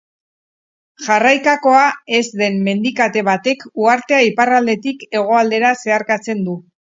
Jarraikakoa 1.07 1.83
ez 2.19 2.23
den 2.41 2.57
mendikate 2.69 3.23
batek 3.29 3.63
uhartea 3.83 4.23
iparraldetik 4.31 5.07
hegoaldera 5.19 5.75
zeharkatzen 5.85 6.43
du. 6.49 6.57